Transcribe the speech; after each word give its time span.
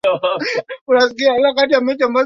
Ninaangalia 1.19 1.81
mwezi 1.81 1.99
na 2.03 2.07
nyota 2.07 2.19